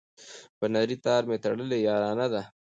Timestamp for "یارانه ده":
1.87-2.41